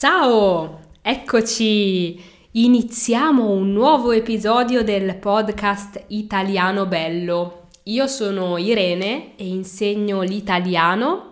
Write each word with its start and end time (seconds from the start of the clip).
Ciao, 0.00 0.78
eccoci! 1.02 2.22
Iniziamo 2.52 3.50
un 3.50 3.72
nuovo 3.72 4.12
episodio 4.12 4.84
del 4.84 5.16
podcast 5.16 6.04
Italiano 6.10 6.86
Bello. 6.86 7.66
Io 7.82 8.06
sono 8.06 8.58
Irene 8.58 9.34
e 9.34 9.48
insegno 9.48 10.22
l'italiano 10.22 11.30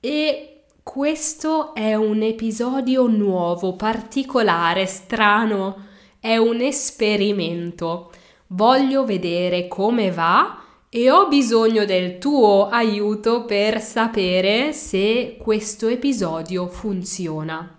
e 0.00 0.64
questo 0.82 1.74
è 1.74 1.94
un 1.94 2.20
episodio 2.20 3.06
nuovo, 3.06 3.74
particolare, 3.74 4.84
strano, 4.84 5.86
è 6.20 6.36
un 6.36 6.60
esperimento. 6.60 8.12
Voglio 8.48 9.06
vedere 9.06 9.66
come 9.66 10.10
va 10.10 10.62
e 10.90 11.10
ho 11.10 11.26
bisogno 11.26 11.86
del 11.86 12.18
tuo 12.18 12.68
aiuto 12.68 13.46
per 13.46 13.80
sapere 13.80 14.74
se 14.74 15.38
questo 15.40 15.88
episodio 15.88 16.68
funziona. 16.68 17.78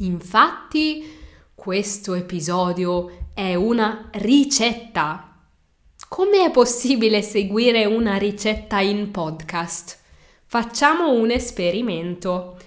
Infatti, 0.00 1.10
questo 1.54 2.12
episodio 2.12 3.28
è 3.32 3.54
una 3.54 4.10
ricetta. 4.12 5.38
Come 6.06 6.44
è 6.44 6.50
possibile 6.50 7.22
seguire 7.22 7.86
una 7.86 8.16
ricetta 8.16 8.80
in 8.80 9.10
podcast? 9.10 9.98
Facciamo 10.44 11.12
un 11.12 11.30
esperimento. 11.30 12.58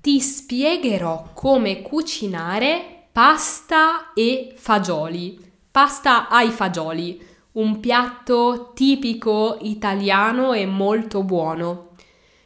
Ti 0.00 0.18
spiegherò 0.20 1.32
come 1.34 1.82
cucinare 1.82 3.08
pasta 3.12 4.14
e 4.14 4.54
fagioli. 4.56 5.38
Pasta 5.70 6.28
ai 6.28 6.48
fagioli, 6.48 7.22
un 7.52 7.78
piatto 7.78 8.72
tipico 8.74 9.58
italiano 9.60 10.54
e 10.54 10.64
molto 10.64 11.22
buono. 11.24 11.90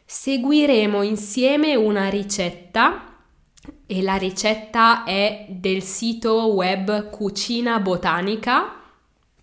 Seguiremo 0.03 1.03
insieme 1.03 1.75
una 1.75 2.09
ricetta 2.09 3.08
e 3.85 4.01
la 4.01 4.15
ricetta 4.15 5.03
è 5.03 5.47
del 5.49 5.81
sito 5.81 6.53
web 6.53 7.09
Cucina 7.09 7.79
Botanica, 7.79 8.81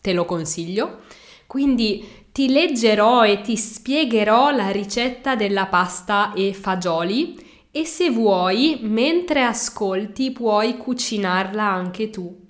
te 0.00 0.12
lo 0.12 0.24
consiglio. 0.24 1.00
Quindi 1.46 2.24
ti 2.32 2.48
leggerò 2.48 3.24
e 3.24 3.40
ti 3.40 3.56
spiegherò 3.56 4.50
la 4.50 4.70
ricetta 4.70 5.34
della 5.34 5.66
pasta 5.66 6.32
e 6.34 6.52
fagioli 6.52 7.44
e 7.70 7.84
se 7.84 8.10
vuoi, 8.10 8.78
mentre 8.82 9.42
ascolti, 9.42 10.32
puoi 10.32 10.76
cucinarla 10.76 11.62
anche 11.62 12.10
tu. 12.10 12.44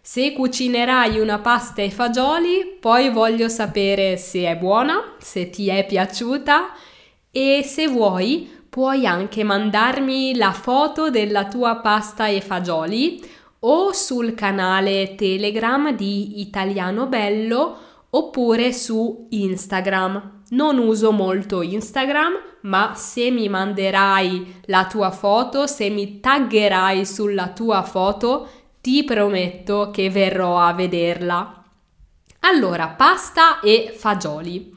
Se 0.00 0.32
cucinerai 0.32 1.20
una 1.20 1.38
pasta 1.38 1.82
e 1.82 1.90
fagioli, 1.90 2.78
poi 2.80 3.10
voglio 3.10 3.48
sapere 3.48 4.16
se 4.16 4.44
è 4.48 4.56
buona, 4.56 5.14
se 5.18 5.50
ti 5.50 5.68
è 5.68 5.86
piaciuta 5.86 6.72
e 7.30 7.62
se 7.64 7.86
vuoi 7.86 8.50
puoi 8.72 9.04
anche 9.04 9.44
mandarmi 9.44 10.34
la 10.34 10.52
foto 10.52 11.10
della 11.10 11.44
tua 11.44 11.76
pasta 11.80 12.28
e 12.28 12.40
fagioli 12.40 13.22
o 13.60 13.92
sul 13.92 14.32
canale 14.32 15.14
Telegram 15.14 15.94
di 15.94 16.40
Italiano 16.40 17.06
Bello 17.06 17.76
oppure 18.08 18.72
su 18.72 19.26
Instagram. 19.28 20.44
Non 20.52 20.78
uso 20.78 21.12
molto 21.12 21.60
Instagram, 21.60 22.32
ma 22.62 22.94
se 22.94 23.30
mi 23.30 23.46
manderai 23.50 24.62
la 24.64 24.86
tua 24.86 25.10
foto, 25.10 25.66
se 25.66 25.90
mi 25.90 26.20
taggerai 26.20 27.04
sulla 27.04 27.48
tua 27.48 27.82
foto, 27.82 28.48
ti 28.80 29.04
prometto 29.04 29.90
che 29.92 30.08
verrò 30.08 30.58
a 30.58 30.72
vederla. 30.72 31.62
Allora, 32.40 32.88
pasta 32.88 33.60
e 33.60 33.94
fagioli 33.94 34.72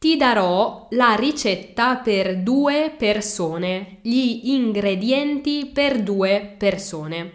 ti 0.00 0.16
darò 0.16 0.86
la 0.92 1.14
ricetta 1.14 1.96
per 1.96 2.38
due 2.38 2.94
persone, 2.96 3.98
gli 4.00 4.40
ingredienti 4.44 5.66
per 5.70 6.02
due 6.02 6.54
persone. 6.56 7.32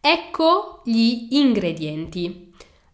Ecco 0.00 0.80
gli 0.86 1.28
ingredienti. 1.32 2.50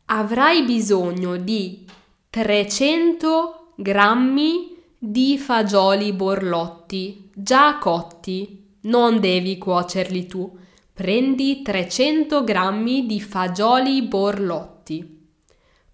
Avrai 0.06 0.64
bisogno 0.64 1.36
di 1.36 1.86
300 2.28 3.74
grammi 3.76 4.76
di 4.98 5.38
fagioli 5.38 6.12
borlotti 6.12 7.30
già 7.32 7.78
cotti. 7.78 8.64
Non 8.80 9.20
devi 9.20 9.58
cuocerli 9.58 10.26
tu. 10.26 10.58
Prendi 10.92 11.62
300 11.62 12.42
grammi 12.42 13.06
di 13.06 13.20
fagioli 13.20 14.02
borlotti. 14.02 15.28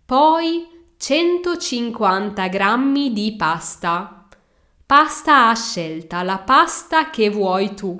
Poi 0.06 0.72
150 1.06 2.48
g 2.48 3.12
di 3.12 3.34
pasta. 3.36 4.26
Pasta 4.86 5.50
a 5.50 5.54
scelta, 5.54 6.22
la 6.22 6.38
pasta 6.38 7.10
che 7.10 7.28
vuoi 7.28 7.74
tu. 7.74 7.94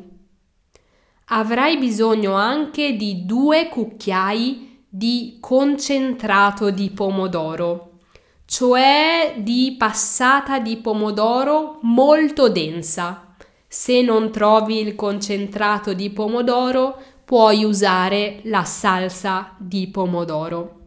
Avrai 1.27 1.77
bisogno 1.77 2.33
anche 2.33 2.97
di 2.97 3.27
due 3.27 3.69
cucchiai 3.69 4.87
di 4.89 5.37
concentrato 5.39 6.71
di 6.71 6.89
pomodoro, 6.93 7.99
cioè 8.47 9.35
di 9.37 9.75
passata 9.77 10.59
di 10.59 10.79
pomodoro 10.79 11.81
molto 11.83 12.49
densa. 12.49 13.35
Se 13.69 14.01
non 14.01 14.31
trovi 14.31 14.81
il 14.81 14.95
concentrato 14.95 15.93
di 15.93 16.09
pomodoro, 16.09 16.97
puoi 17.23 17.65
usare 17.65 18.41
la 18.45 18.65
salsa 18.65 19.55
di 19.59 19.89
pomodoro 19.89 20.84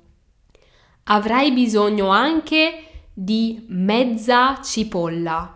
avrai 1.09 1.51
bisogno 1.51 2.09
anche 2.09 2.83
di 3.13 3.65
mezza 3.69 4.59
cipolla. 4.61 5.53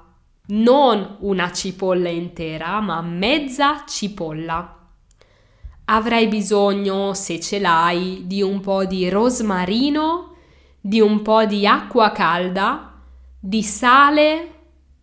Non 0.48 1.18
una 1.20 1.52
cipolla 1.52 2.10
intera, 2.10 2.80
ma 2.82 3.02
mezza 3.02 3.86
cipolla. 3.88 4.78
Avrai 5.86 6.28
bisogno, 6.28 7.14
se 7.14 7.40
ce 7.40 7.60
l'hai, 7.60 8.24
di 8.26 8.42
un 8.42 8.60
po' 8.60 8.86
di 8.86 9.10
rosmarino, 9.10 10.36
di 10.80 11.00
un 11.00 11.22
po' 11.22 11.46
di 11.46 11.66
acqua 11.66 12.12
calda, 12.12 12.94
di 13.40 13.62
sale, 13.62 14.54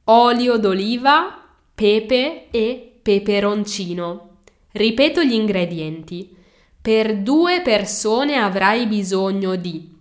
olio 0.05 0.57
d'oliva, 0.57 1.43
pepe 1.75 2.49
e 2.51 3.01
peperoncino. 3.03 4.29
Ripeto 4.73 5.23
gli 5.23 5.35
ingredienti. 5.35 6.35
Per 6.81 7.19
due 7.19 7.61
persone 7.63 8.37
avrai 8.37 8.87
bisogno 8.87 9.57
di 9.57 9.97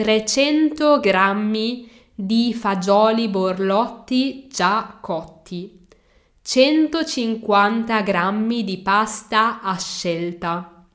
300 0.00 0.98
g 1.00 1.86
di 2.14 2.54
fagioli 2.54 3.28
borlotti 3.28 4.48
già 4.50 4.96
cotti, 4.98 5.86
150 6.40 8.00
g 8.00 8.62
di 8.64 8.78
pasta 8.78 9.60
a 9.60 9.76
scelta, 9.76 10.86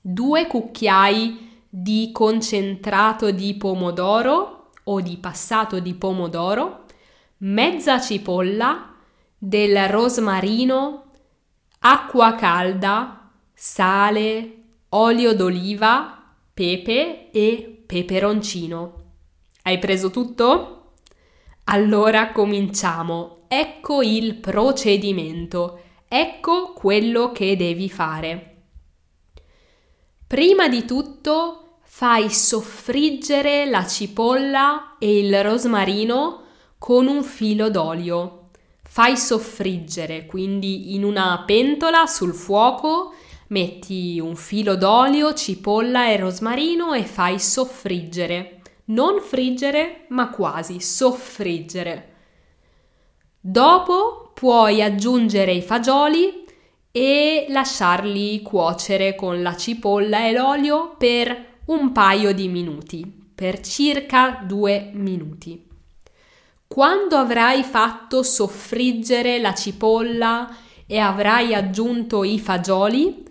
2 0.00 0.46
cucchiai 0.46 1.64
di 1.68 2.10
concentrato 2.12 3.32
di 3.32 3.56
pomodoro 3.56 4.70
o 4.84 5.00
di 5.00 5.16
passato 5.16 5.80
di 5.80 5.94
pomodoro, 5.94 6.84
mezza 7.38 7.98
cipolla, 7.98 8.94
del 9.36 9.88
rosmarino, 9.88 11.06
acqua 11.80 12.36
calda, 12.36 13.30
sale, 13.52 14.58
olio 14.90 15.34
d'oliva, 15.34 16.22
pepe 16.54 17.32
e 17.32 17.73
peperoncino. 17.86 19.02
Hai 19.62 19.78
preso 19.78 20.10
tutto? 20.10 20.92
Allora 21.64 22.32
cominciamo. 22.32 23.44
Ecco 23.48 24.02
il 24.02 24.34
procedimento. 24.36 25.80
Ecco 26.08 26.72
quello 26.72 27.32
che 27.32 27.56
devi 27.56 27.88
fare. 27.88 28.50
Prima 30.26 30.68
di 30.68 30.84
tutto 30.84 31.78
fai 31.82 32.28
soffriggere 32.28 33.66
la 33.66 33.86
cipolla 33.86 34.96
e 34.98 35.20
il 35.20 35.42
rosmarino 35.42 36.42
con 36.78 37.06
un 37.06 37.22
filo 37.22 37.70
d'olio. 37.70 38.50
Fai 38.82 39.16
soffriggere, 39.16 40.26
quindi 40.26 40.94
in 40.94 41.04
una 41.04 41.42
pentola 41.46 42.06
sul 42.06 42.34
fuoco 42.34 43.14
Metti 43.48 44.18
un 44.20 44.36
filo 44.36 44.74
d'olio, 44.76 45.34
cipolla 45.34 46.08
e 46.08 46.16
rosmarino 46.16 46.94
e 46.94 47.04
fai 47.04 47.38
soffriggere. 47.38 48.62
Non 48.86 49.20
friggere, 49.20 50.06
ma 50.08 50.30
quasi 50.30 50.80
soffriggere. 50.80 52.12
Dopo 53.40 54.30
puoi 54.34 54.82
aggiungere 54.82 55.52
i 55.52 55.62
fagioli 55.62 56.44
e 56.90 57.46
lasciarli 57.48 58.40
cuocere 58.40 59.14
con 59.14 59.42
la 59.42 59.56
cipolla 59.56 60.26
e 60.26 60.32
l'olio 60.32 60.94
per 60.96 61.60
un 61.66 61.92
paio 61.92 62.32
di 62.32 62.48
minuti, 62.48 63.04
per 63.34 63.60
circa 63.60 64.42
due 64.46 64.90
minuti. 64.94 65.66
Quando 66.66 67.16
avrai 67.16 67.62
fatto 67.62 68.22
soffriggere 68.22 69.38
la 69.38 69.54
cipolla 69.54 70.56
e 70.86 70.98
avrai 70.98 71.54
aggiunto 71.54 72.24
i 72.24 72.38
fagioli, 72.38 73.23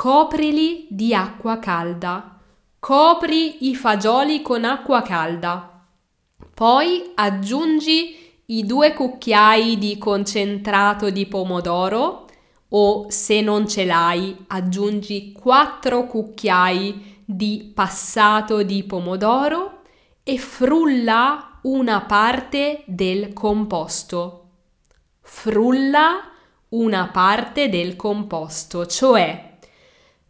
Coprili 0.00 0.86
di 0.88 1.12
acqua 1.12 1.58
calda. 1.58 2.38
Copri 2.78 3.68
i 3.68 3.74
fagioli 3.74 4.42
con 4.42 4.62
acqua 4.62 5.02
calda. 5.02 5.84
Poi 6.54 7.10
aggiungi 7.16 8.44
i 8.46 8.64
due 8.64 8.94
cucchiai 8.94 9.76
di 9.76 9.98
concentrato 9.98 11.10
di 11.10 11.26
pomodoro, 11.26 12.28
o 12.68 13.06
se 13.10 13.40
non 13.40 13.66
ce 13.66 13.84
l'hai 13.86 14.36
aggiungi 14.46 15.32
4 15.32 16.06
cucchiai 16.06 17.22
di 17.24 17.72
passato 17.74 18.62
di 18.62 18.84
pomodoro 18.84 19.82
e 20.22 20.38
frulla 20.38 21.58
una 21.62 22.02
parte 22.02 22.84
del 22.86 23.32
composto. 23.32 24.50
Frulla 25.22 26.20
una 26.68 27.08
parte 27.08 27.68
del 27.68 27.96
composto, 27.96 28.86
cioè 28.86 29.47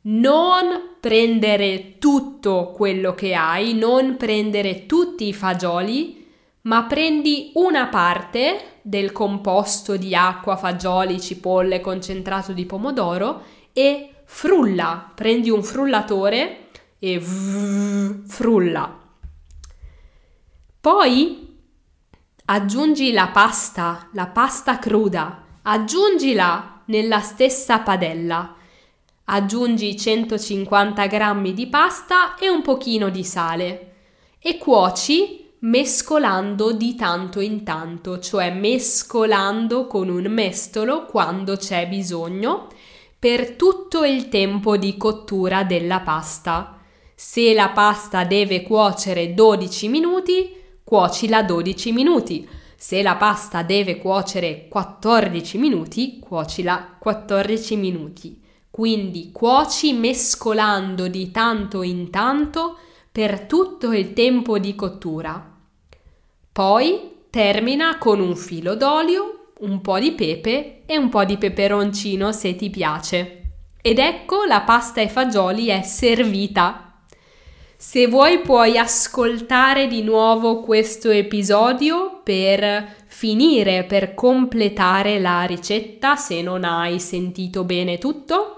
non 0.02 0.96
prendere 1.00 1.98
tutto 1.98 2.72
quello 2.74 3.14
che 3.14 3.34
hai, 3.34 3.74
non 3.74 4.16
prendere 4.16 4.86
tutti 4.86 5.26
i 5.26 5.34
fagioli, 5.34 6.26
ma 6.62 6.84
prendi 6.84 7.52
una 7.54 7.86
parte 7.86 8.78
del 8.82 9.12
composto 9.12 9.96
di 9.96 10.14
acqua, 10.14 10.56
fagioli, 10.56 11.20
cipolle, 11.20 11.80
concentrato 11.80 12.52
di 12.52 12.64
pomodoro 12.66 13.42
e 13.72 14.22
frulla, 14.24 15.12
prendi 15.14 15.50
un 15.50 15.62
frullatore 15.62 16.68
e 16.98 17.20
frulla. 17.20 18.98
Poi 20.80 21.56
aggiungi 22.46 23.12
la 23.12 23.28
pasta, 23.28 24.08
la 24.12 24.26
pasta 24.26 24.78
cruda, 24.78 25.44
aggiungila 25.62 26.82
nella 26.86 27.20
stessa 27.20 27.80
padella. 27.80 28.54
Aggiungi 29.30 29.94
150 29.94 31.06
g 31.06 31.52
di 31.52 31.66
pasta 31.66 32.36
e 32.36 32.48
un 32.48 32.62
pochino 32.62 33.10
di 33.10 33.22
sale 33.22 33.92
e 34.38 34.56
cuoci 34.56 35.50
mescolando 35.60 36.72
di 36.72 36.94
tanto 36.94 37.40
in 37.40 37.62
tanto, 37.62 38.20
cioè 38.20 38.50
mescolando 38.50 39.86
con 39.86 40.08
un 40.08 40.24
mestolo 40.32 41.04
quando 41.04 41.56
c'è 41.56 41.86
bisogno 41.88 42.68
per 43.18 43.50
tutto 43.50 44.02
il 44.02 44.30
tempo 44.30 44.78
di 44.78 44.96
cottura 44.96 45.62
della 45.62 46.00
pasta. 46.00 46.78
Se 47.14 47.52
la 47.52 47.68
pasta 47.68 48.24
deve 48.24 48.62
cuocere 48.62 49.34
12 49.34 49.88
minuti, 49.88 50.56
cuocila 50.82 51.42
12 51.42 51.92
minuti. 51.92 52.48
Se 52.74 53.02
la 53.02 53.16
pasta 53.16 53.62
deve 53.62 53.98
cuocere 53.98 54.68
14 54.68 55.58
minuti, 55.58 56.18
cuocila 56.18 56.96
14 56.98 57.76
minuti. 57.76 58.46
Quindi 58.78 59.32
cuoci 59.32 59.92
mescolando 59.92 61.08
di 61.08 61.32
tanto 61.32 61.82
in 61.82 62.10
tanto 62.10 62.78
per 63.10 63.40
tutto 63.40 63.90
il 63.90 64.12
tempo 64.12 64.60
di 64.60 64.76
cottura. 64.76 65.52
Poi 66.52 67.24
termina 67.28 67.98
con 67.98 68.20
un 68.20 68.36
filo 68.36 68.76
d'olio, 68.76 69.54
un 69.58 69.80
po' 69.80 69.98
di 69.98 70.12
pepe 70.12 70.82
e 70.86 70.96
un 70.96 71.08
po' 71.08 71.24
di 71.24 71.36
peperoncino 71.38 72.30
se 72.30 72.54
ti 72.54 72.70
piace. 72.70 73.42
Ed 73.82 73.98
ecco 73.98 74.44
la 74.44 74.60
pasta 74.60 75.00
e 75.00 75.08
fagioli 75.08 75.66
è 75.66 75.82
servita. 75.82 77.00
Se 77.76 78.06
vuoi 78.06 78.38
puoi 78.42 78.78
ascoltare 78.78 79.88
di 79.88 80.04
nuovo 80.04 80.60
questo 80.60 81.10
episodio 81.10 82.20
per 82.22 82.94
finire, 83.06 83.82
per 83.82 84.14
completare 84.14 85.18
la 85.18 85.42
ricetta 85.42 86.14
se 86.14 86.42
non 86.42 86.62
hai 86.62 87.00
sentito 87.00 87.64
bene 87.64 87.98
tutto. 87.98 88.52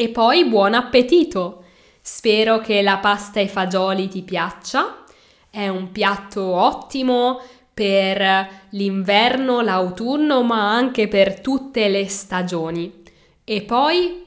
E 0.00 0.10
poi 0.10 0.44
buon 0.44 0.74
appetito! 0.74 1.64
Spero 2.00 2.60
che 2.60 2.82
la 2.82 2.98
pasta 2.98 3.40
e 3.40 3.48
fagioli 3.48 4.06
ti 4.06 4.22
piaccia. 4.22 5.02
È 5.50 5.66
un 5.66 5.90
piatto 5.90 6.40
ottimo 6.40 7.40
per 7.74 8.48
l'inverno, 8.70 9.60
l'autunno, 9.60 10.44
ma 10.44 10.72
anche 10.72 11.08
per 11.08 11.40
tutte 11.40 11.88
le 11.88 12.06
stagioni. 12.06 13.02
E 13.42 13.62
poi 13.62 14.24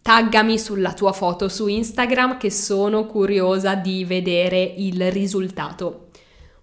taggami 0.00 0.60
sulla 0.60 0.92
tua 0.92 1.10
foto 1.10 1.48
su 1.48 1.66
Instagram 1.66 2.38
che 2.38 2.52
sono 2.52 3.06
curiosa 3.06 3.74
di 3.74 4.04
vedere 4.04 4.62
il 4.62 5.10
risultato. 5.10 6.10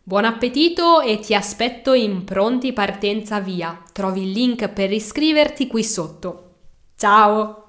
Buon 0.03 0.23
appetito 0.23 1.01
e 1.01 1.19
ti 1.19 1.35
aspetto 1.35 1.91
in 1.91 2.23
pronti 2.23 2.71
partenza 2.71 3.41
via. 3.41 3.83
Trovi 3.91 4.21
il 4.21 4.31
link 4.31 4.69
per 4.69 4.89
iscriverti 4.93 5.67
qui 5.67 5.83
sotto. 5.83 6.51
Ciao! 6.95 7.60